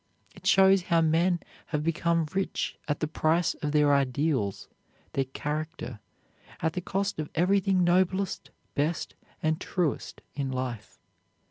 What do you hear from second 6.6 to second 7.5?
the cost of